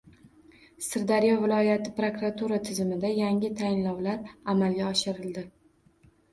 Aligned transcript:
Sirdaryo 0.85 1.35
viloyati 1.43 1.93
prokuratura 1.99 2.59
tizimida 2.69 3.13
yangi 3.21 3.53
tayinlovlar 3.61 4.35
amalga 4.57 4.91
oshirildi 4.97 5.49